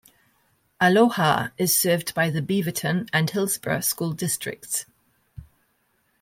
Aloha 0.79 1.49
is 1.59 1.77
served 1.77 2.15
by 2.15 2.31
the 2.31 2.41
Beaverton 2.41 3.07
and 3.13 3.29
Hillsboro 3.29 3.81
school 3.81 4.13
districts. 4.13 4.87